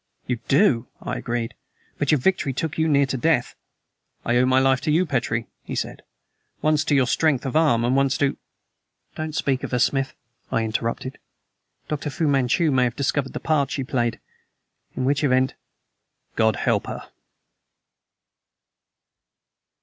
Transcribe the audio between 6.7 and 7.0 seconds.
to